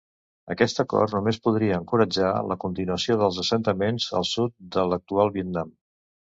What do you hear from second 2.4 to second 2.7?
la